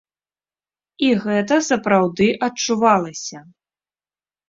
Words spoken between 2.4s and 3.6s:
адчувалася.